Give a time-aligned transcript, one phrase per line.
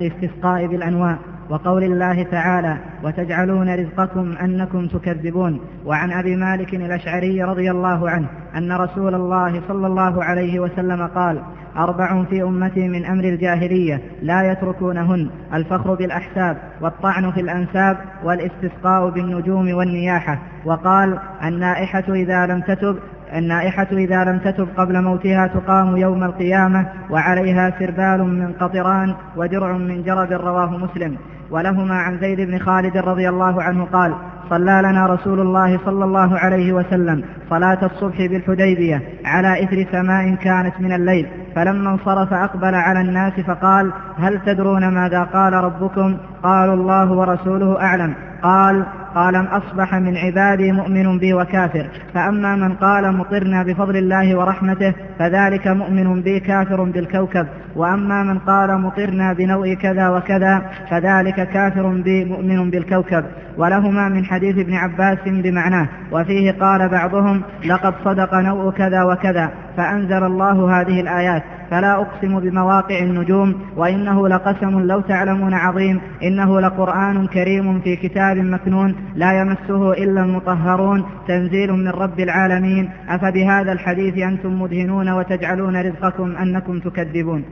[0.00, 1.18] الاستسقاء بالأنواع
[1.50, 8.72] وقول الله تعالى وتجعلون رزقكم أنكم تكذبون وعن أبي مالك الأشعري رضي الله عنه أن
[8.72, 11.42] رسول الله صلى الله عليه وسلم قال
[11.76, 19.74] أربع في أمتي من أمر الجاهلية لا يتركونهن الفخر بالأحساب والطعن في الأنساب والاستسقاء بالنجوم
[19.74, 22.96] والنياحة وقال النائحة إذا لم تتب
[23.34, 30.02] النائحة إذا لم تتب قبل موتها تقام يوم القيامة وعليها سربال من قطران ودرع من
[30.02, 31.16] جرب رواه مسلم.
[31.50, 34.14] ولهما عن زيد بن خالد رضي الله عنه قال
[34.50, 40.80] صلى لنا رسول الله صلى الله عليه وسلم صلاة الصبح بالحديبية على إثر سماء كانت
[40.80, 47.12] من الليل فلما انصرف أقبل على الناس فقال هل تدرون ماذا قال ربكم؟ قالوا الله
[47.12, 48.14] ورسوله أعلم.
[48.42, 54.94] قال قال أصبح من عبادي مؤمن بي وكافر؟ فأما من قال مطرنا بفضل الله ورحمته
[55.18, 57.46] فذلك مؤمن بي كافر بالكوكب.
[57.76, 63.24] وأما من قال مطرنا بنوء كذا وكذا فذلك كافر بي مؤمن بالكوكب
[63.58, 70.24] ولهما من حديث ابن عباس بمعناه وفيه قال بعضهم لقد صدق نوء كذا وكذا فأنزل
[70.24, 77.80] الله هذه الآيات فلا أقسم بمواقع النجوم وإنه لقسم لو تعلمون عظيم إنه لقرآن كريم
[77.80, 82.90] في كتاب مكنون لا يمسه إلا المطهرون تنزيل من رب العالمين.
[83.08, 87.44] أفبهذا الحديث أنتم مدهنون وتجعلون رزقكم أنكم تكذبون.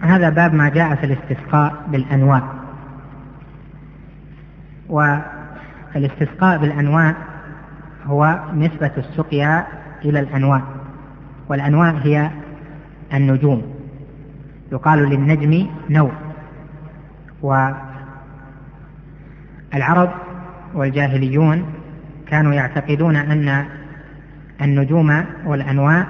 [0.00, 2.42] هذا باب ما جاء في الاستسقاء بالأنواع
[4.88, 7.14] والاستسقاء بالأنواع
[8.06, 9.66] هو نسبة السقيا
[10.04, 10.62] إلى الأنواع
[11.48, 12.30] والأنواع هي
[13.14, 13.62] النجوم.
[14.72, 16.12] يقال للنجم نوع.
[19.72, 20.10] والعرب
[20.74, 21.64] والجاهليون
[22.26, 23.66] كانوا يعتقدون أن
[24.62, 26.06] النجوم والأنواع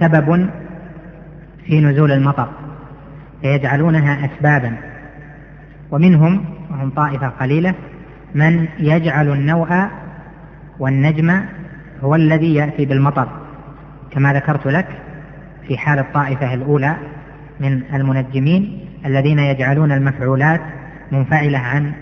[0.00, 0.50] سبب
[1.66, 2.63] في نزول المطر.
[3.44, 4.76] فيجعلونها أسبابا.
[5.90, 7.74] ومنهم وهم طائفة قليلة
[8.34, 9.68] من يجعل النوء
[10.78, 11.40] والنجم
[12.02, 13.28] هو الذي يأتي بالمطر.
[14.10, 14.86] كما ذكرت لك
[15.68, 16.96] في حال الطائفة الأولى
[17.60, 20.60] من المنجمين الذين يجعلون المفعولات
[21.12, 21.92] منفعلة عن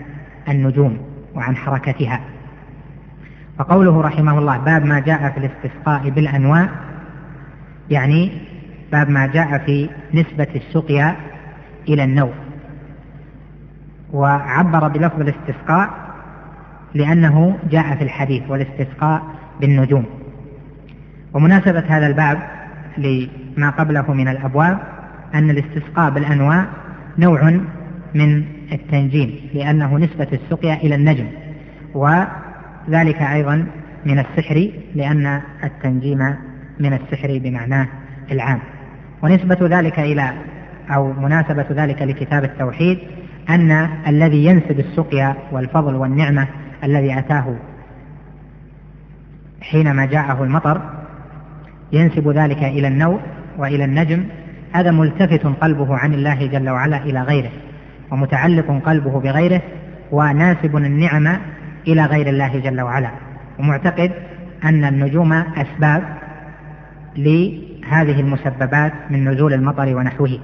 [0.49, 0.97] النجوم
[1.35, 2.19] وعن حركتها.
[3.57, 6.69] فقوله رحمه الله باب ما جاء في الاستسقاء بالأنواع
[7.89, 8.31] يعني
[8.91, 11.32] باب ما جاء في نسبة السقيا
[11.87, 12.33] إلى النوم.
[14.13, 15.89] وعبر بلفظ الاستسقاء
[16.93, 19.21] لأنه جاء في الحديث والاستسقاء
[19.61, 20.05] بالنجوم.
[21.33, 22.37] ومناسبة هذا الباب
[22.97, 24.79] لما قبله من الأبواب
[25.33, 26.65] أن الاستسقاء بالأنواع
[27.17, 27.59] نوع
[28.13, 31.27] من التنجيم لأنه نسبة السقيا إلى النجم.
[31.93, 33.65] وذلك أيضا
[34.05, 36.35] من السحر لأن التنجيم
[36.79, 37.87] من السحر بمعناه
[38.31, 38.59] العام.
[39.23, 40.33] ونسبة ذلك إلى
[40.89, 42.99] أو مناسبة ذلك لكتاب التوحيد
[43.49, 46.47] أن الذي ينسب السقيا والفضل والنعمة
[46.83, 47.55] الذي أتاه
[49.61, 50.81] حينما جاءه المطر
[51.91, 53.19] ينسب ذلك إلى النوء
[53.57, 54.25] وإلى النجم
[54.73, 57.51] هذا ملتفت قلبه عن الله جل وعلا إلى غيره
[58.11, 59.61] ومتعلق قلبه بغيره
[60.11, 61.37] وناسب النعم
[61.87, 63.09] إلى غير الله جل وعلا
[63.59, 64.11] ومعتقد
[64.63, 66.03] أن النجوم أسباب
[67.17, 70.39] لهذه المسببات من نزول المطر ونحوه.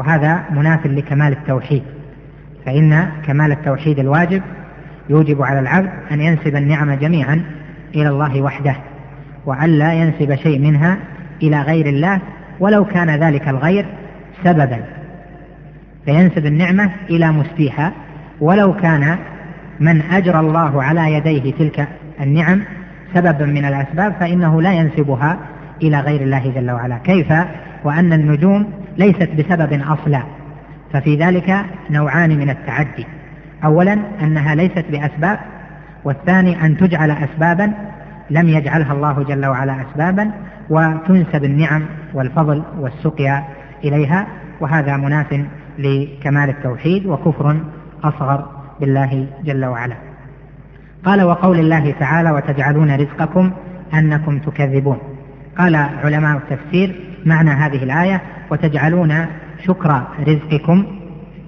[0.00, 1.82] وهذا مناف لكمال التوحيد
[2.66, 4.42] فإن كمال التوحيد الواجب
[5.08, 7.42] يوجب على العبد أن ينسب النعم جميعا
[7.94, 8.76] إلى الله وحده
[9.46, 10.96] وألا ينسب شيء منها
[11.42, 12.20] إلى غير الله
[12.60, 13.86] ولو كان ذلك الغير
[14.44, 14.80] سببا
[16.04, 17.92] فينسب النعمة إلى مسديها
[18.40, 19.18] ولو كان
[19.80, 21.88] من أجرى الله على يديه تلك
[22.20, 22.62] النعم
[23.14, 25.38] سببا من الأسباب فإنه لا ينسبها
[25.82, 26.98] إلى غير الله جل وعلا.
[27.04, 27.32] كيف
[27.84, 30.22] وأن النجوم ليست بسبب أصلا
[30.92, 33.06] ففي ذلك نوعان من التعدي.
[33.64, 35.38] أولا أنها ليست بأسباب
[36.04, 37.72] والثاني أن تجعل أسبابا
[38.30, 40.30] لم يجعلها الله جل وعلا أسبابا
[40.70, 41.82] وتنسب النعم
[42.14, 43.44] والفضل والسقيا
[43.84, 44.26] إليها
[44.60, 45.44] وهذا مناف
[45.78, 47.56] لكمال التوحيد وكفر
[48.04, 48.44] أصغر
[48.80, 49.94] بالله جل وعلا.
[51.04, 53.50] قال وقول الله تعالى وتجعلون رزقكم
[53.94, 54.98] أنكم تكذبون
[55.58, 58.20] قال علماء التفسير معنى هذه الآية
[58.50, 59.26] وتجعلون
[59.66, 60.84] شكر رزقكم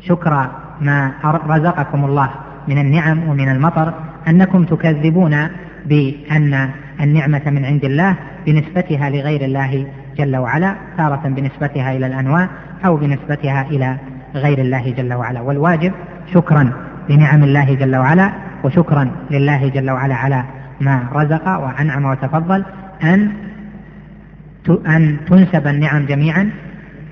[0.00, 0.46] شكر
[0.80, 1.12] ما
[1.48, 2.30] رزقكم الله
[2.68, 3.94] من النعم ومن المطر
[4.28, 5.48] أنكم تكذبون
[5.86, 6.70] بأن
[7.00, 8.16] النعمة من عند الله
[8.46, 9.86] بنسبتها لغير الله
[10.16, 12.48] جل وعلا تارة بنسبتها إلى الأنواع
[12.86, 13.96] أو بنسبتها إلى
[14.34, 15.40] غير الله جل وعلا.
[15.40, 15.92] والواجب
[16.34, 16.72] شكرا
[17.08, 18.32] لنعم الله جل وعلا
[18.64, 20.44] وشكرا لله جل وعلا على
[20.80, 22.64] ما رزق وأنعم وتفضل
[23.02, 23.32] أن
[24.70, 26.50] أن تنسب النعم جميعا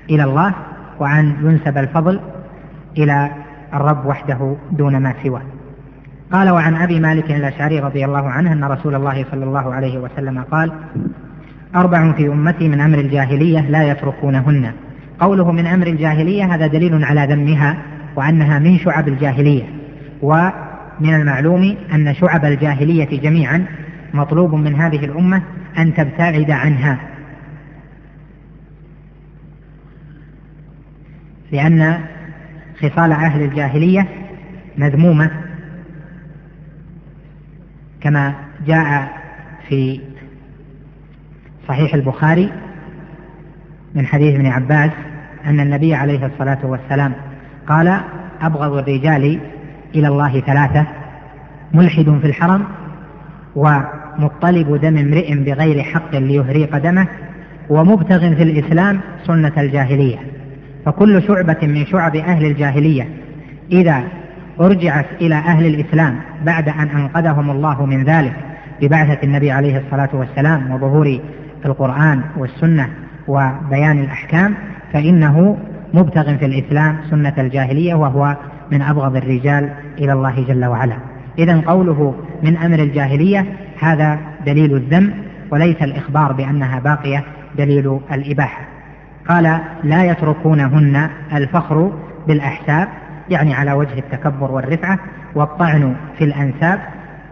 [0.09, 0.53] إلى الله
[0.99, 2.19] وأن ينسب الفضل
[2.97, 3.31] إلى
[3.73, 5.41] الرب وحده دون ما سواه.
[6.31, 10.43] قال وعن أبي مالك الأشعري رضي الله عنه أن رسول الله صلى الله عليه وسلم
[10.51, 10.71] قال
[11.75, 14.71] أربع في أمتي من أمر الجاهلية لا يتركونهن.
[15.19, 17.77] قوله من أمر الجاهلية هذا دليل على ذمها
[18.15, 19.63] وأنها من شعب الجاهلية.
[20.21, 23.65] ومن المعلوم أن شعب الجاهلية جميعا
[24.13, 25.41] مطلوب من هذه الأمة
[25.77, 26.97] أن تبتعد عنها
[31.51, 31.99] لأن
[32.81, 34.07] خصال أهل الجاهلية
[34.77, 35.31] مذمومة
[38.01, 38.33] كما
[38.67, 39.09] جاء
[39.67, 40.01] في
[41.67, 42.51] صحيح البخاري
[43.95, 44.91] من حديث ابن عباس
[45.45, 47.13] أن النبي عليه الصلاة والسلام
[47.67, 47.99] قال
[48.41, 49.39] أبغض الرجال
[49.95, 50.85] إلى الله ثلاثة
[51.73, 52.65] ملحد في الحرم
[53.55, 57.07] ومطلب دم امرئ بغير حق ليهريق دمه
[57.69, 60.17] ومبتغ في الإسلام سنة الجاهلية.
[60.85, 63.07] فكل شعبة من شعب أهل الجاهلية
[63.71, 64.03] إذا
[64.59, 68.33] أرجعت إلى أهل الإسلام بعد أن أنقذهم الله من ذلك
[68.81, 71.19] ببعثة النبي عليه الصلاة والسلام وظهور
[71.65, 72.89] القرآن والسنة
[73.27, 74.55] وبيان الأحكام
[74.93, 75.57] فإنه
[75.93, 78.37] مبتغ في الإسلام سنة الجاهلية وهو
[78.71, 79.69] من أبغض الرجال
[79.99, 80.97] إلى الله جل وعلا.
[81.39, 83.45] إذا قوله من أمر الجاهلية
[83.79, 85.13] هذا دليل الذم
[85.51, 87.23] وليس الإخبار بأنها باقية
[87.57, 88.70] دليل الإباحة.
[89.31, 91.91] قال لا يتركونهن الفخر
[92.27, 92.87] بالأحساب
[93.29, 94.99] يعني على وجه التكبر والرفعة
[95.35, 96.79] والطعن في الأنساب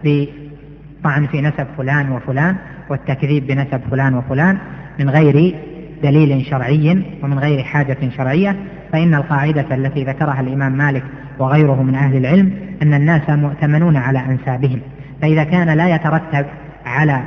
[0.03, 2.55] بطعن في نسب فلان وفلان
[2.89, 4.57] والتكذيب بنسب فلان وفلان
[4.99, 5.55] من غير
[6.03, 8.55] دليل شرعي ومن غير حاجة شرعية.
[8.91, 11.03] فإن القاعدة التي ذكرها الإمام مالك
[11.39, 12.51] وغيره من أهل العلم
[12.81, 14.79] أن الناس مؤتمنون على أنسابهم.
[15.21, 16.45] فإذا كان لا يترتب
[16.85, 17.21] على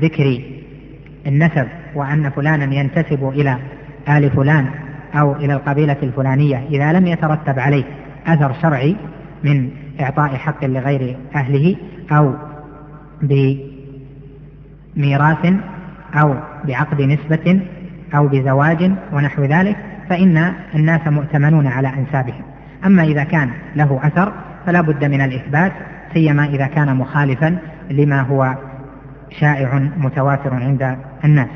[0.00, 0.40] ذكر
[1.26, 3.56] النسب وأن فلانا ينتسب إلى
[4.08, 4.66] آل فلان
[5.14, 7.84] أو إلى القبيلة الفلانية إذا لم يترتب عليه
[8.26, 8.96] أثر شرعي
[9.44, 9.70] من
[10.00, 11.76] إعطاء حق لغير أهله
[12.12, 12.34] أو
[14.96, 15.52] بميراث
[16.14, 17.60] أو بعقد نسبة
[18.14, 19.76] أو بزواج ونحو ذلك
[20.08, 22.42] فإن الناس مؤتمنون على أنسابهم.
[22.86, 24.32] أما إذا كان له أثر
[24.66, 25.72] فلا بد من الإثبات
[26.14, 27.58] سيما إذا كان مخالفا
[27.90, 28.54] لما هو
[29.40, 31.48] شائع متواتر عند الناس.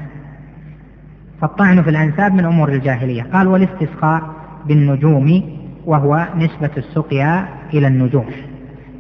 [1.41, 3.23] فالطعن في الأنساب من أمور الجاهلية.
[3.23, 4.23] قال والاستسقاء
[4.67, 5.43] بالنجوم
[5.87, 8.27] وهو نسبة السقيا إلى النجوم.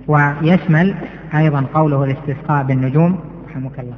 [0.09, 0.95] ويشمل
[1.35, 3.97] أيضا قوله الاستسقاء بالنجوم رحمك الله.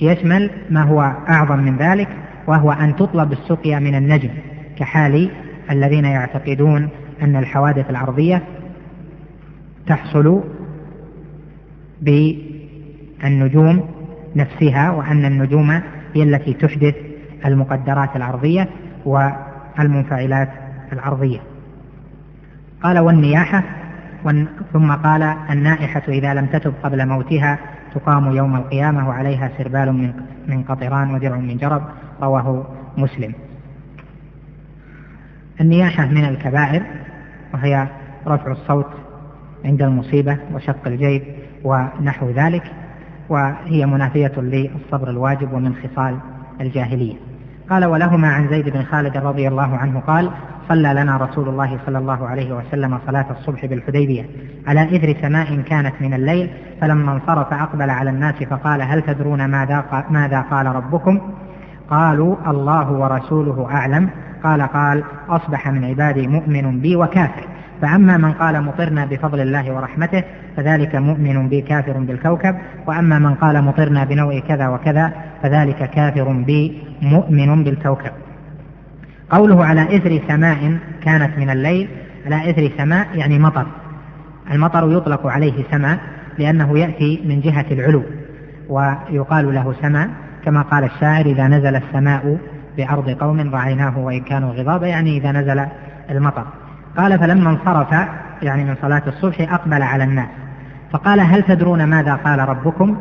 [0.00, 2.08] يشمل ما هو أعظم من ذلك
[2.46, 4.30] وهو أن تطلب السقيا من النجم
[4.76, 5.30] كحال
[5.70, 6.88] الذين يعتقدون
[7.22, 8.42] أن الحوادث الأرضية
[9.86, 10.40] تحصل
[12.02, 13.80] بالنجوم
[14.36, 15.70] نفسها وأن النجوم
[16.14, 16.94] هي التي تحدث
[17.44, 18.68] المقدرات الأرضية
[19.04, 20.50] والمنفعلات
[20.92, 21.40] الأرضية
[22.82, 23.62] قال والنياحة
[24.72, 27.58] ثم قال النائحة إذا لم تتب قبل موتها
[27.94, 30.12] تقام يوم القيامة وعليها سربال من
[30.48, 31.82] من قطران ودرع من جرب
[32.22, 33.34] رواه مسلم.
[35.60, 36.82] النياحة من الكبائر
[37.54, 37.88] وهي
[38.26, 38.90] رفع الصوت
[39.64, 41.22] عند المصيبة وشق الجيب
[41.64, 42.62] ونحو ذلك
[43.28, 46.18] وهي منافية للصبر الواجب ومن خصال
[46.60, 47.14] الجاهلية.
[47.70, 50.30] قال ولهما عن زيد بن خالد رضي الله عنه قال
[50.68, 54.26] صلى لنا رسول الله صلى الله عليه وسلم صلاة الصبح بالحديبية.
[54.66, 59.84] على إثر سماء كانت من الليل فلما انصرف أقبل على الناس فقال هل تدرون ماذا,
[60.10, 61.20] ماذا قال ربكم؟
[61.90, 64.10] قالوا الله ورسوله أعلم.
[64.44, 67.53] قال قال أصبح من عبادي مؤمن بي وكافر.
[67.84, 70.22] فأما من قال مطرنا بفضل الله ورحمته
[70.56, 72.56] فذلك مؤمن بي كافر بالكوكب.
[72.86, 75.12] وأما من قال مطرنا بنوع كذا وكذا
[75.42, 78.10] فذلك كافر بي مؤمن بالكوكب.
[79.30, 81.88] قوله على إثر سماء كانت من الليل
[82.26, 83.66] على إثر سماء يعني مطر.
[84.50, 85.98] المطر يطلق عليه سماء
[86.38, 88.02] لأنه يأتي من جهة العلو
[88.68, 90.08] ويقال له سماء
[90.44, 92.38] كما قال الشاعر إذا نزل السماء
[92.76, 94.86] بأرض قوم رعيناه وإن كانوا غضابا.
[94.86, 95.66] يعني إذا نزل
[96.10, 96.44] المطر.
[96.96, 98.08] قال فلما انصرف
[98.42, 100.28] يعني من صلاة الصبح أقبل على الناس.
[100.92, 102.96] فقال هل تدرون ماذا قال ربكم؟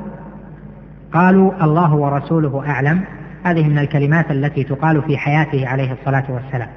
[1.14, 3.02] قالوا الله ورسوله أعلم.
[3.44, 6.70] هذه من الكلمات التي تقال في حياته عليه الصلاة والسلام.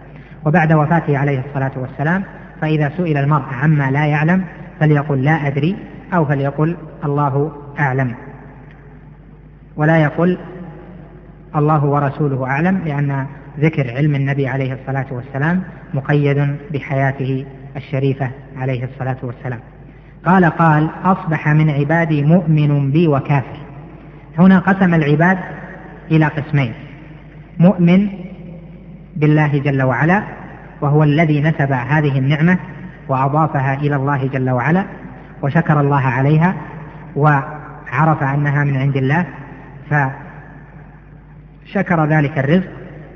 [0.45, 2.23] وبعد وفاته عليه الصلاة والسلام
[2.61, 4.45] فإذا سئل المرء عما لا يعلم
[4.81, 5.77] فليقل لا أدري
[6.15, 8.15] أو فليقل الله أعلم.
[9.77, 10.39] ولا يقل
[11.57, 13.27] الله ورسوله أعلم لأن
[13.61, 15.63] ذكر علم النبي عليه الصلاة والسلام
[15.95, 17.47] مقيد بحياته
[17.77, 19.61] الشريفة عليه الصلاة والسلام.
[20.27, 23.57] قال قال أصبح من عبادي مؤمن بي وكافر.
[24.39, 25.39] هنا قسم العباد
[26.11, 26.73] إلى قسمين.
[27.59, 28.09] مؤمن
[29.17, 30.23] بالله جل وعلا
[30.81, 32.59] وهو الذي نسب هذه النعمة
[33.09, 34.85] وأضافها إلى الله جل وعلا
[35.43, 36.55] وشكر الله عليها
[37.17, 39.27] وعرف أنها من عند الله
[41.67, 42.69] فشكر ذلك الرزق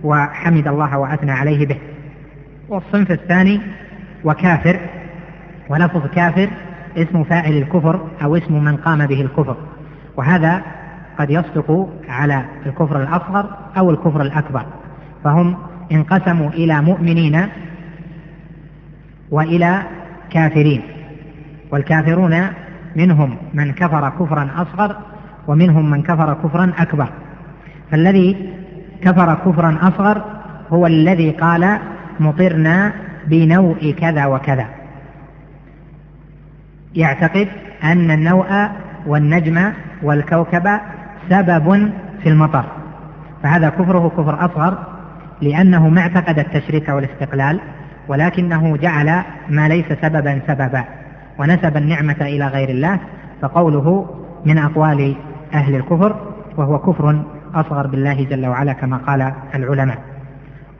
[0.04, 1.78] وحمد الله وأثنى عليه به.
[2.68, 3.60] والصنف الثاني
[4.24, 4.80] وكافر
[5.68, 6.48] ولفظ كافر
[6.96, 9.56] اسم فاعل الكفر أو اسم من قام به الكفر.
[10.16, 10.62] وهذا
[11.18, 14.64] قد يصدق على الكفر الأصغر أو الكفر الأكبر.
[15.24, 15.56] فهم
[15.92, 17.46] انقسموا إلى مؤمنين
[19.30, 19.82] وإلى
[20.30, 20.82] كافرين.
[21.70, 22.46] والكافرون
[22.96, 24.96] منهم من كفر كفرا أصغر
[25.48, 27.08] ومنهم من كفر كفرا أكبر.
[27.90, 28.52] فالذي
[29.02, 30.24] كفر كفرا أصغر
[30.70, 31.78] هو الذي قال
[32.20, 32.92] مطرنا
[33.26, 34.66] بنوء كذا وكذا.
[36.94, 37.48] يعتقد
[37.84, 38.68] أن النوء
[39.06, 40.80] والنجم والكوكب
[41.30, 41.92] سبب
[42.22, 42.64] في المطر
[43.42, 44.78] فهذا كفره كفر أصغر
[45.40, 47.60] لأنه ما اعتقد التشريك والاستقلال
[48.08, 50.84] ولكنه جعل ما ليس سببا سببا
[51.38, 52.98] ونسب النعمة إلى غير الله
[53.42, 54.14] فقوله
[54.46, 55.16] من أقوال
[55.54, 56.16] أهل الكفر
[56.56, 57.22] وهو كفر
[57.54, 59.98] أصغر بالله جل وعلا كما قال العلماء.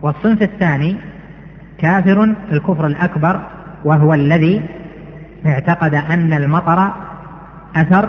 [0.02, 0.96] والصنف الثاني
[1.78, 3.40] كافر الكفر الأكبر
[3.84, 4.62] وهو الذي
[5.46, 6.92] اعتقد أن المطر
[7.76, 8.08] أثر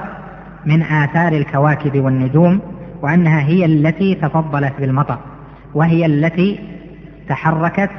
[0.66, 2.60] من آثار الكواكب والنجوم
[3.02, 5.18] وأنها هي التي تفضلت بالمطر
[5.74, 6.60] وهي التي
[7.28, 7.90] تحركت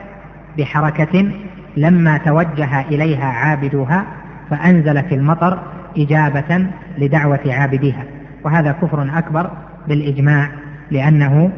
[0.59, 1.33] بحركة
[1.77, 4.05] لما توجه إليها عابدوها
[4.51, 5.59] فأنزلت المطر
[5.99, 6.67] إجابة
[6.99, 8.05] لدعوة عابديها.
[8.45, 9.51] وهذا كفر أكبر
[9.89, 10.49] بالإجماع
[10.91, 11.53] لأنه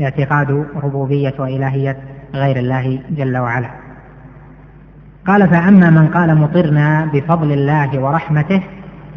[0.00, 1.96] اعتقاد ربوبية وإلهية
[2.34, 3.70] غير الله جل وعلا.
[5.26, 8.62] قال فأما من قال مطرنا بفضل الله ورحمته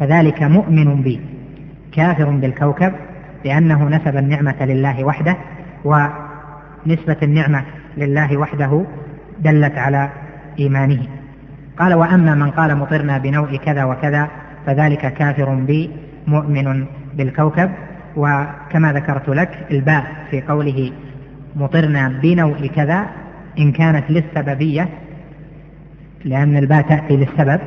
[0.00, 1.20] فذلك مؤمن بي
[1.92, 2.92] كافر بالكوكب
[3.44, 5.36] لأنه نسب النعمة لله وحده
[5.84, 7.64] ونسبة النعمة
[7.96, 8.84] لله وحده
[9.40, 10.10] دلت على
[10.58, 11.02] إيمانه.
[11.78, 14.28] قال وأما من قال مطرنا بنوع كذا وكذا
[14.66, 15.90] فذلك كافر بي
[16.26, 17.70] مؤمن بالكوكب
[18.18, 20.92] وكما ذكرت لك الباء في قوله
[21.56, 23.06] مطرنا بنوع كذا
[23.58, 24.88] إن كانت للسببية
[26.24, 27.60] لأن الباء تأتي للسبب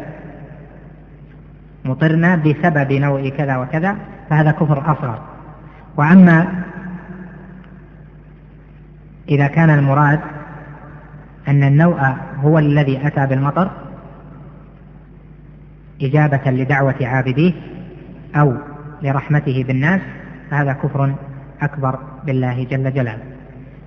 [1.85, 3.95] مطرنا بسبب نوع كذا وكذا
[4.29, 5.19] فهذا كفر أصغر.
[5.97, 6.63] وأما
[9.29, 10.19] إذا كان المراد
[11.47, 11.99] أن النوء
[12.43, 13.71] هو الذي أتى بالمطر
[16.01, 17.53] إجابة لدعوة عابديه
[18.35, 18.53] أو
[19.01, 20.01] لرحمته بالناس
[20.51, 21.13] فهذا كفر
[21.61, 23.23] أكبر بالله جل جلاله.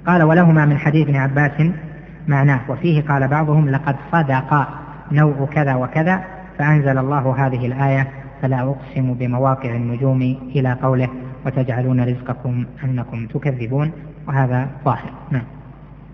[0.06, 1.66] قال ولهما من حديث ابن عباس
[2.28, 4.68] معناه وفيه قال بعضهم لقد صدق
[5.12, 6.24] نوع كذا وكذا
[6.58, 8.06] فأنزل الله هذه الآية
[8.42, 10.22] فلا أقسم بمواقع النجوم
[10.56, 11.08] إلى قوله
[11.46, 13.92] وتجعلون رزقكم أنكم تكذبون
[14.28, 15.10] وهذا ظاهر.
[15.30, 15.42] نعم.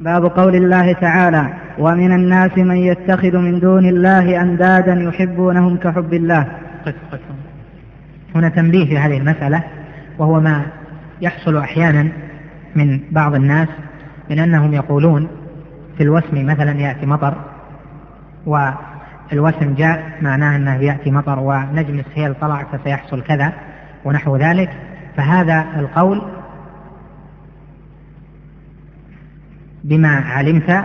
[0.00, 1.47] باب قول الله تعالى
[1.78, 6.47] ومن الناس من يتخذ من دون الله أندادا يحبونهم كحب الله
[8.35, 9.62] هنا تنبيه في هذه المسألة
[10.20, 10.66] وهو ما
[11.20, 12.08] يحصل أحيانا
[12.74, 13.68] من بعض الناس
[14.30, 15.28] من أنهم يقولون
[15.96, 17.34] في الوسم مثلا يأتي مطر
[18.46, 23.52] والوسم جاء معناه أنه يأتي مطر ونجم السهيل طلع فسيحصل كذا
[24.04, 24.70] ونحو ذلك.
[25.16, 26.22] فهذا القول
[29.84, 30.84] بما علمت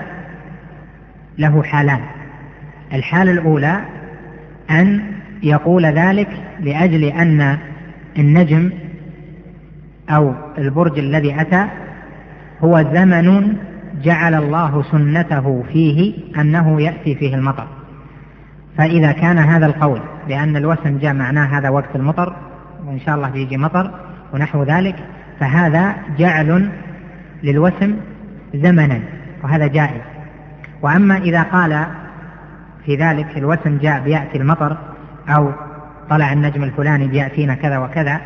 [1.38, 2.02] له حالان.
[2.94, 3.82] الحالة الأولى
[4.70, 5.02] أن
[5.44, 7.58] يقول ذلك لأجل أن
[8.18, 8.72] النجم
[10.10, 11.68] أو البرج الذي أتى
[12.64, 13.58] هو زمن
[14.04, 17.68] جعل الله سنته فيه أنه يأتي فيه المطر.
[18.78, 22.36] فإذا كان هذا القول بأن الوسم جاء معناه هذا وقت المطر
[22.86, 23.92] وإن شاء الله بيجي مطر
[24.34, 24.96] ونحو ذلك
[25.40, 26.70] فهذا جعل
[27.44, 27.96] للوسم
[28.54, 29.00] زمنا
[29.44, 30.02] وهذا جائز.
[30.82, 31.86] وأما إذا قال
[32.86, 34.78] في ذلك الوسم جاء بيأتي المطر
[35.30, 35.52] أو
[36.10, 38.22] طلع النجم الفلاني بيأتينا كذا وكذا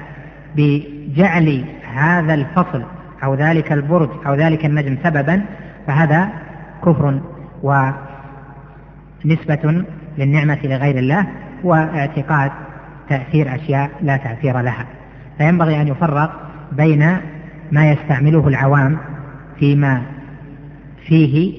[1.10, 2.84] بجعل هذا الفصل
[3.24, 5.46] أو ذلك البرج أو ذلك النجم سببا
[5.88, 6.30] فهذا
[6.86, 7.22] كفر
[7.64, 7.94] ونسبة
[10.18, 11.28] للنعمة لغير الله
[11.64, 12.52] واعتقاد
[13.10, 14.86] تأثير أشياء لا تأثير لها.
[15.38, 16.32] فينبغي أن يفرق
[16.72, 17.18] بين
[17.72, 18.98] ما يستعمله العوام
[19.60, 20.02] فيما
[21.08, 21.54] فيه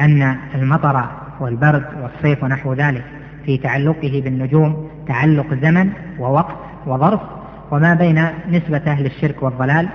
[0.00, 1.04] أن المطر
[1.40, 3.04] والبرد والصيف ونحو ذلك
[3.46, 7.20] في تعلقه بالنجوم تعلق زمن ووقت وظرف
[7.70, 9.88] وما بين نسبة أهل الشرك والضلال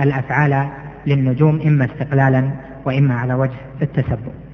[0.00, 0.68] الأفعال
[1.06, 2.50] للنجوم إما استقلالا
[2.84, 4.47] وإما على وجه التسبب.